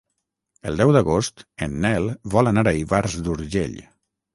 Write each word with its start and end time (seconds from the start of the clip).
El 0.71 0.81
deu 0.83 0.93
d'agost 0.95 1.45
en 1.67 1.77
Nel 1.85 2.11
vol 2.37 2.53
anar 2.55 2.67
a 2.69 2.77
Ivars 2.83 3.23
d'Urgell. 3.27 3.83